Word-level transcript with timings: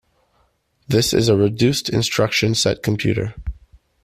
This 0.87 1.13
is 1.13 1.29
a 1.29 1.37
reduced 1.37 1.87
instruction 1.87 2.55
set 2.55 2.81
computer. 2.81 3.35